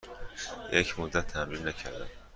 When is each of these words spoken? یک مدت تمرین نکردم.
یک 0.73 0.99
مدت 0.99 1.27
تمرین 1.27 1.67
نکردم. 1.67 2.07